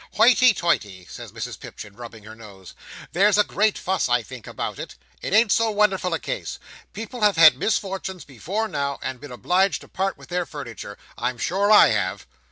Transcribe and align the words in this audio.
"Hoity 0.13 0.55
toity!" 0.55 1.05
says 1.07 1.31
Mrs 1.31 1.59
Pipchin, 1.59 1.95
rubbing 1.95 2.23
her 2.23 2.33
nose. 2.33 2.73
"There's 3.11 3.37
a 3.37 3.43
great 3.43 3.77
fuss, 3.77 4.09
I 4.09 4.23
think, 4.23 4.47
about 4.47 4.79
it. 4.79 4.95
It 5.21 5.31
ain't 5.31 5.51
so 5.51 5.69
wonderful 5.69 6.11
a 6.15 6.19
case. 6.19 6.57
People 6.91 7.21
have 7.21 7.37
had 7.37 7.55
misfortunes 7.55 8.25
before 8.25 8.67
now, 8.67 8.97
and 9.03 9.21
been 9.21 9.31
obliged 9.31 9.81
to 9.81 9.87
part 9.87 10.17
with 10.17 10.29
their 10.29 10.47
furniture. 10.47 10.97
I'm 11.19 11.37
sure 11.37 11.69
I 11.71 11.89
have!" 11.89 12.25